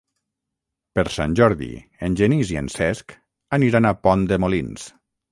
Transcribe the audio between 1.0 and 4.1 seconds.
Sant Jordi en Genís i en Cesc aniran a